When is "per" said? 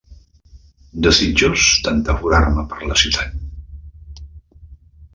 2.75-2.91